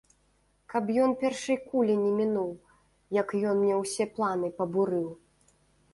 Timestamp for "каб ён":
0.73-1.11